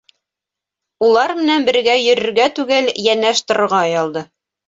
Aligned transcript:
Улар 1.07 1.33
менән 1.41 1.67
бергә 1.67 1.97
йөрөргә 2.05 2.49
түгел, 2.61 2.91
йәнәш 3.05 3.45
торорға 3.51 3.83
оялды. 3.91 4.27